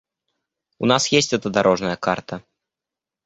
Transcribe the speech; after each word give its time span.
У 0.79 0.85
нас 0.87 1.09
есть 1.09 1.31
эта 1.31 1.51
дорожная 1.51 1.95
карта. 1.95 2.43